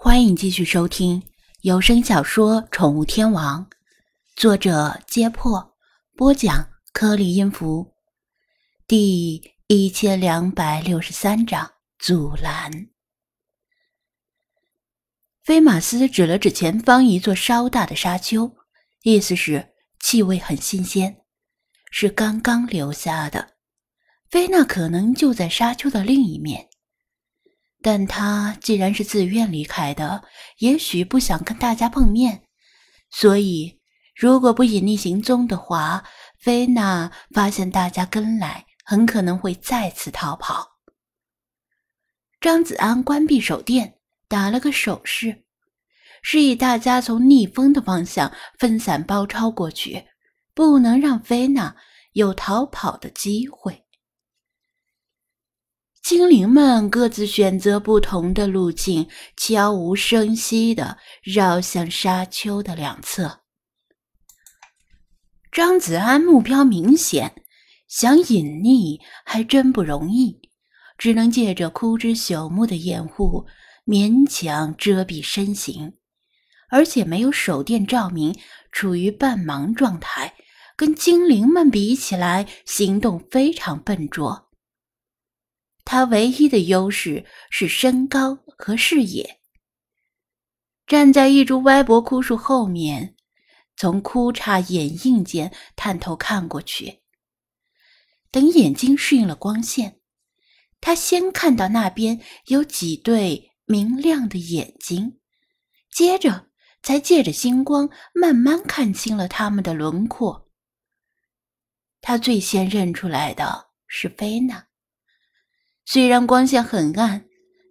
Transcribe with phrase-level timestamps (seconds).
[0.00, 1.20] 欢迎继续收听
[1.62, 3.66] 有声小说《宠物天王》，
[4.36, 5.76] 作者：揭破，
[6.14, 7.96] 播讲：颗粒音符，
[8.86, 12.70] 第一千两百六十三章阻拦。
[15.42, 18.54] 菲马斯指了指前方一座稍大的沙丘，
[19.02, 21.22] 意思是气味很新鲜，
[21.90, 23.56] 是刚刚留下的。
[24.30, 26.68] 菲娜可能就在沙丘的另一面。
[27.80, 30.24] 但他既然是自愿离开的，
[30.58, 32.42] 也许不想跟大家碰面，
[33.10, 33.80] 所以
[34.14, 36.04] 如果不隐匿行踪的话，
[36.38, 40.78] 菲娜发现大家跟来，很可能会再次逃跑。
[42.40, 43.98] 张子安关闭手电，
[44.28, 45.44] 打了个手势，
[46.22, 50.04] 示意大家从逆风的方向分散包抄过去，
[50.54, 51.76] 不能让菲娜
[52.12, 53.84] 有逃跑的机会。
[56.02, 63.40] 精灵们各自选择不同的路径，悄无声息地绕向沙丘的两侧。
[65.52, 67.42] 张子安目标明显，
[67.88, 70.40] 想隐匿还真不容易，
[70.96, 73.46] 只能借着枯枝朽木的掩护
[73.84, 75.94] 勉强遮蔽身形，
[76.70, 78.34] 而且没有手电照明，
[78.72, 80.34] 处于半盲状态，
[80.76, 84.47] 跟精灵们比起来，行动非常笨拙。
[85.90, 89.40] 他唯一的优势是身高和视野。
[90.86, 93.16] 站在一株歪脖枯树后面，
[93.74, 97.00] 从枯杈掩映间探头看过去。
[98.30, 99.98] 等眼睛适应了光线，
[100.78, 105.18] 他先看到那边有几对明亮的眼睛，
[105.90, 106.48] 接着
[106.82, 110.50] 才借着星光慢慢看清了他们的轮廓。
[112.02, 114.67] 他最先认出来的是菲娜。
[115.90, 117.24] 虽然光线很暗，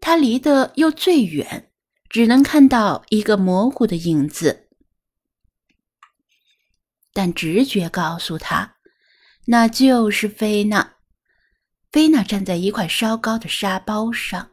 [0.00, 1.72] 他离得又最远，
[2.08, 4.68] 只能看到一个模糊的影子。
[7.12, 8.76] 但直觉告诉他，
[9.46, 10.94] 那就是菲娜。
[11.90, 14.48] 菲娜站在一块稍高的沙包上，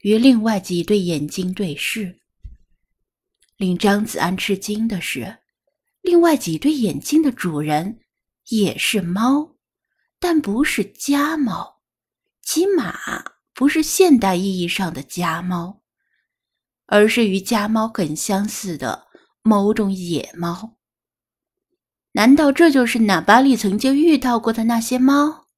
[0.00, 2.18] 与另外几对眼睛对视。
[3.56, 5.38] 令张子安吃惊的是，
[6.00, 8.00] 另外几对眼睛的主人
[8.48, 9.54] 也是猫，
[10.18, 11.75] 但不是家猫。
[12.56, 13.22] 起码
[13.52, 15.82] 不是现代意义上的家猫，
[16.86, 19.08] 而是与家猫很相似的
[19.42, 20.78] 某种野猫。
[22.12, 25.48] 难道这就是纳巴利曾经遇到过的那些猫？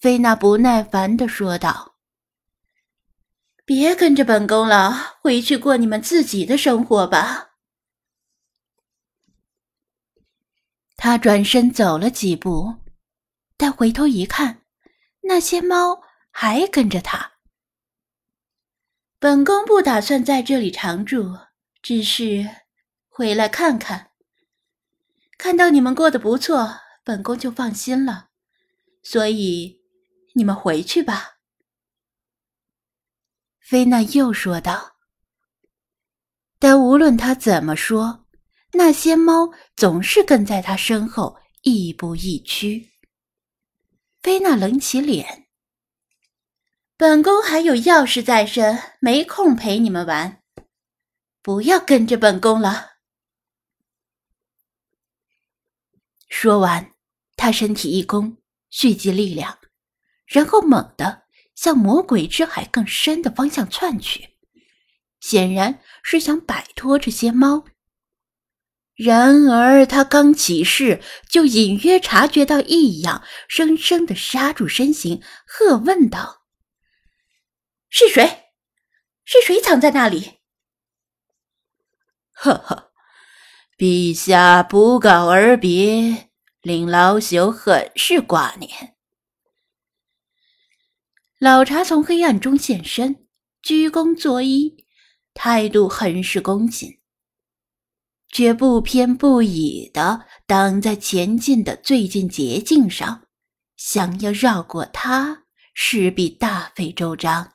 [0.00, 1.96] 菲娜不耐烦地说道
[3.66, 7.50] ：“别跟着本宫了，回去过你们自己的生活吧。”
[10.96, 12.76] 他转身走了几步，
[13.58, 14.62] 但回头一看。
[15.28, 16.00] 那些猫
[16.30, 17.32] 还跟着他。
[19.18, 21.38] 本宫不打算在这里常住，
[21.82, 22.48] 只是
[23.08, 24.12] 回来看看。
[25.36, 28.30] 看到你们过得不错，本宫就放心了。
[29.02, 29.82] 所以，
[30.34, 31.36] 你们回去吧。”
[33.60, 34.96] 菲娜又说道。
[36.58, 38.26] 但无论他怎么说，
[38.72, 42.87] 那些猫总是跟在他身后，亦步亦趋。
[44.28, 45.46] 菲娜冷起脸。
[46.98, 50.42] 本宫还有要事在身，没空陪你们玩，
[51.40, 52.98] 不要跟着本宫了。
[56.28, 56.92] 说完，
[57.36, 58.36] 他身体一弓，
[58.68, 59.58] 蓄积力量，
[60.26, 61.22] 然后猛地
[61.54, 64.36] 向魔鬼之海更深的方向窜去，
[65.20, 67.64] 显然是想摆脱这些猫。
[68.98, 71.00] 然而，他刚起势，
[71.30, 76.42] 就隐约察觉到异样，生生的刹住身形，喝问道
[77.88, 78.46] ：“是谁？
[79.24, 80.40] 是谁藏在那里
[82.34, 82.90] ？”“呵呵，
[83.78, 86.30] 陛下不告而别，
[86.62, 88.96] 令老朽很是挂念。”
[91.38, 93.28] 老茶从黑暗中现身，
[93.62, 94.74] 鞠躬作揖，
[95.34, 96.97] 态度很是恭谨。
[98.30, 103.22] 却不偏不倚的挡在前进的最近捷径上，
[103.76, 105.44] 想要绕过他，
[105.74, 107.52] 势必大费周章。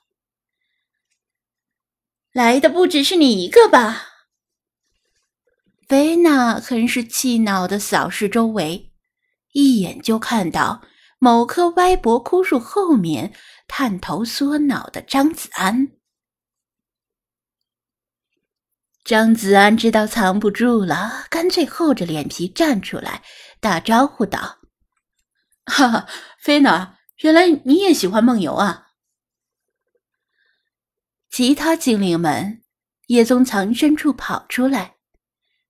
[2.32, 4.08] 来的不只是你一个吧？
[5.88, 8.92] 菲娜很是气恼的扫视周围，
[9.52, 10.82] 一眼就看到
[11.20, 13.34] 某棵歪脖枯树后面
[13.68, 15.92] 探头缩脑的张子安。
[19.04, 23.22] 张子安知道藏不住了，干脆厚着脸皮站出来，
[23.60, 24.60] 打招呼道
[25.68, 26.08] ：“哈哈，
[26.40, 28.88] 菲娜，原来你也喜欢梦游啊！”
[31.30, 32.62] 其他精灵们
[33.08, 34.96] 也从藏身处跑出来。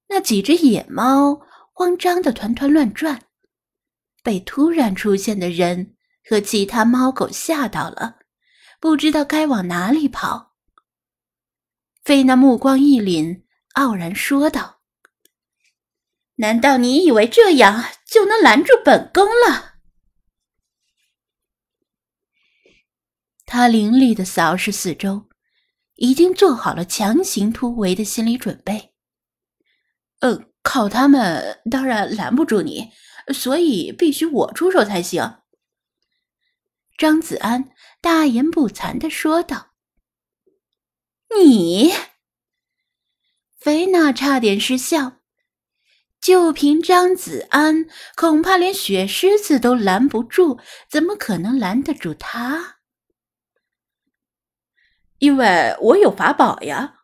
[0.09, 1.41] 那几只野猫
[1.73, 3.19] 慌张的团团乱转，
[4.21, 5.95] 被突然出现的人
[6.29, 8.17] 和其他猫狗吓到了，
[8.79, 10.52] 不知道该往哪里跑。
[12.03, 13.43] 菲娜目光一凛，
[13.75, 14.81] 傲然说道
[16.35, 19.75] ：“难道你以为这样就能拦住本宫了？”
[23.47, 25.29] 他凌厉的扫视四周，
[25.95, 28.93] 已经做好了强行突围的心理准备。
[30.19, 32.91] 嗯，靠他们当然拦不住你，
[33.33, 35.37] 所以必须我出手才行。”
[36.97, 37.69] 张子安
[38.01, 39.69] 大言不惭的说道。
[41.39, 41.93] “你？”
[43.59, 45.19] 菲娜差点失笑，
[46.19, 50.59] 就凭张子安，恐怕连雪狮子都拦不住，
[50.89, 52.77] 怎么可能拦得住他？
[55.19, 56.95] 因为我有法宝呀！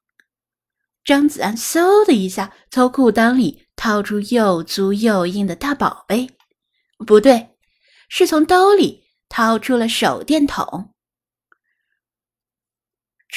[1.05, 6.29] 张子安嗖的一下从裤裆里掏出又粗又硬的大宝贝，
[7.07, 7.57] 不对，
[8.09, 10.93] 是从兜里掏出了手电筒。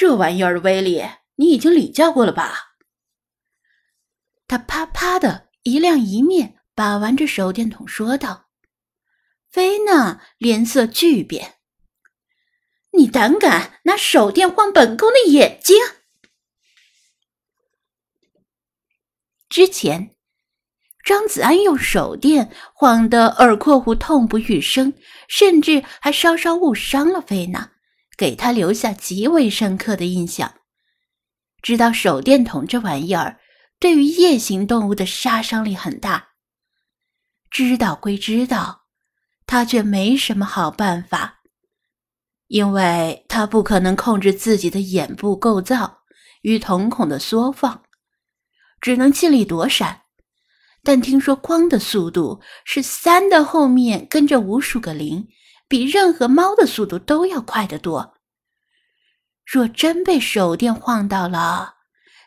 [0.02, 1.00] 这玩意儿的威力，
[1.36, 2.74] 你已经领教过了吧？
[4.48, 8.48] 他啪啪的一亮一灭，把玩着手电筒说道
[9.48, 11.58] ：“菲娜脸色巨变。”
[12.98, 15.76] 你胆敢拿手电晃本宫的眼睛？
[19.48, 20.16] 之前，
[21.04, 24.92] 张子安用手电晃得耳廓狐痛不欲生，
[25.28, 27.71] 甚至还稍稍误伤了菲娜，
[28.22, 30.54] 给他留下极为深刻的印象。
[31.60, 33.40] 知道手电筒这玩意儿
[33.80, 36.28] 对于夜行动物的杀伤力很大，
[37.50, 38.82] 知道归知道，
[39.44, 41.40] 他却没什么好办法。
[42.46, 46.02] 因为他不可能控制自己的眼部构造
[46.42, 47.82] 与瞳孔的缩放，
[48.80, 50.02] 只能尽力躲闪。
[50.84, 55.26] 但听说光的速度是三的后面跟着无数个零，
[55.66, 58.11] 比任何猫的速度都要快得多。
[59.52, 61.74] 若真被手电晃到了，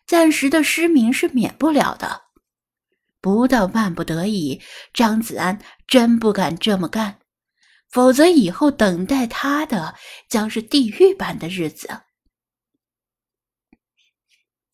[0.06, 2.26] 暂时的失明是免不了的。
[3.20, 4.62] 不到万不得已，
[4.94, 7.18] 张子安真不敢这么干。
[7.90, 9.96] 否则，以后等待他的
[10.30, 12.02] 将是地狱般的日子。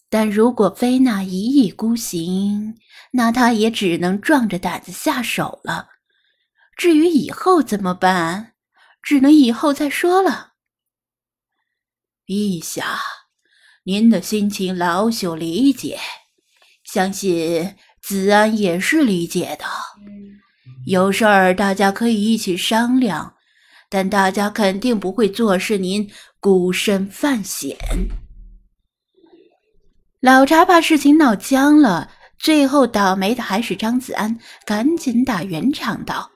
[0.09, 2.75] 但如果菲娜一意孤行，
[3.11, 5.87] 那他也只能壮着胆子下手了。
[6.75, 8.55] 至于以后怎么办，
[9.01, 10.50] 只能以后再说了。
[12.25, 12.99] 陛下，
[13.83, 15.99] 您的心情老朽理解，
[16.83, 19.65] 相信子安也是理解的。
[20.85, 23.35] 有事儿大家可以一起商量，
[23.89, 26.09] 但大家肯定不会坐视您
[26.39, 27.77] 孤身犯险。
[30.21, 32.09] 老查把事情闹僵了，
[32.39, 36.30] 最后倒霉的还是张子安，赶紧打圆场道：“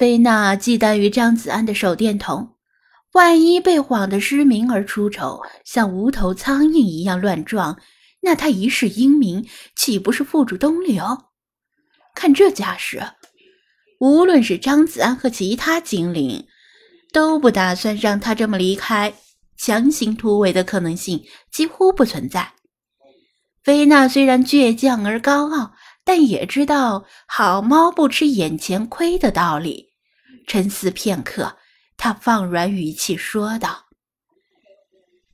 [0.00, 2.54] 菲娜忌惮于张子安的手电筒，
[3.12, 7.78] 万一被晃得失明而出丑，像无头苍蝇一样乱撞。”
[8.24, 11.04] 那他一世英名岂不是付诸东流？
[12.14, 13.02] 看这架势，
[13.98, 16.46] 无论是张子安和其他精灵，
[17.12, 19.12] 都不打算让他这么离开，
[19.58, 21.22] 强行突围的可能性
[21.52, 22.54] 几乎不存在。
[23.62, 25.74] 菲娜虽然倔强而高傲，
[26.06, 29.89] 但也知道好猫不吃眼前亏的道理。
[30.46, 31.56] 沉思片刻，
[31.96, 33.86] 他放软语气说道：“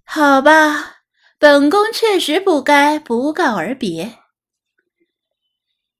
[0.04, 0.94] 好吧。”
[1.38, 4.20] 本宫确实不该不告而别。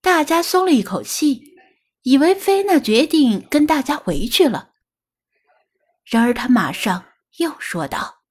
[0.00, 1.42] 大家松了一口气，
[2.00, 4.70] 以为菲娜决定跟大家回去了。
[6.06, 7.04] 然而他马上
[7.36, 8.22] 又说道：“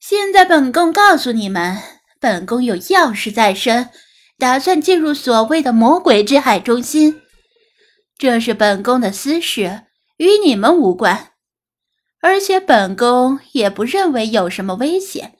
[0.00, 1.76] 现在本宫告诉你们，
[2.18, 3.90] 本宫有要事在身，
[4.38, 7.20] 打算进入所谓的魔鬼之海中心。
[8.18, 11.32] 这是本宫的私事，与你们无关。”
[12.20, 15.38] 而且本宫也不认为有什么危险，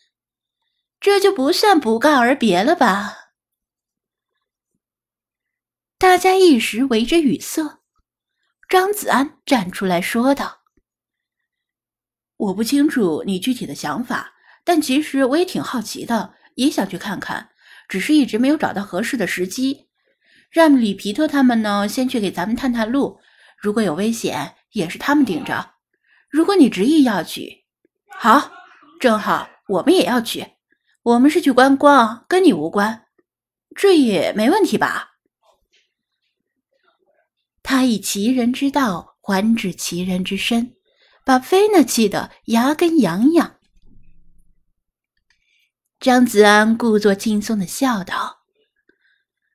[1.01, 3.33] 这就不算不告而别了吧？
[5.99, 7.81] 大家一时为之语塞。
[8.69, 10.61] 张子安站出来说道
[12.37, 17.51] ：“我不清楚你具体的想法，但其实我也挺好奇的，也想去看看，
[17.89, 19.88] 只是一直没有找到合适的时机。
[20.51, 23.21] 让里皮特他们呢，先去给咱们探探路，
[23.61, 25.75] 如果有危险，也是他们顶着。”
[26.31, 27.65] 如果你执意要去，
[28.19, 28.51] 好，
[29.01, 30.47] 正好我们也要去。
[31.03, 33.07] 我们是去观光，跟你无关，
[33.75, 35.13] 这也没问题吧？
[37.63, 40.75] 他以其人之道还治其人之身，
[41.25, 43.57] 把菲娜气得牙根痒痒。
[45.99, 48.38] 张子安故作轻松的笑道：“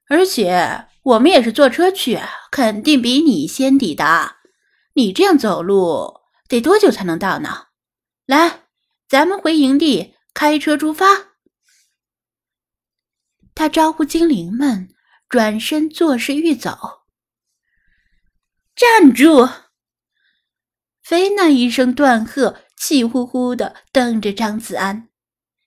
[0.09, 2.19] 而且我们也是坐车去，
[2.51, 4.37] 肯定比你先抵达。
[4.93, 7.67] 你这样走路得多久才能到呢？
[8.25, 8.65] 来，
[9.09, 11.05] 咱们回营地，开车出发。”
[13.55, 14.89] 他招呼精灵们，
[15.29, 17.03] 转身作势欲走。
[18.75, 19.49] 站住！
[21.03, 25.09] 菲娜一声断喝，气呼呼的瞪着张子安。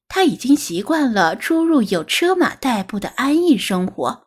[0.09, 4.26] 他已经习惯了出入有车马代步的安逸生活，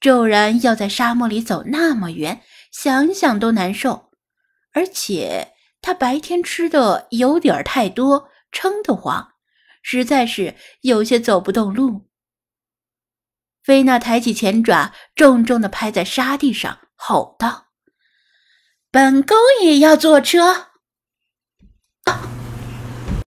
[0.00, 4.10] 骤然要在沙漠里走那么远，想想都难受。
[4.72, 9.32] 而且他白天吃的有点太多，撑得慌，
[9.82, 12.08] 实在是有些走不动路。
[13.62, 16.78] 菲娜抬起前爪，重重的拍在沙地上。
[16.94, 17.68] 吼道
[18.90, 20.68] ：“本宫也要坐车。”